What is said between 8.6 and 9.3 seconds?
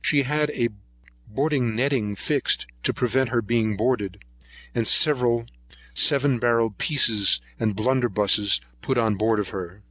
put on